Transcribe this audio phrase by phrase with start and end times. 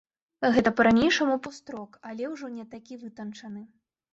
[0.55, 3.61] Гэта па-ранейшаму пост-рок, але, ўжо не такі вытанчаны.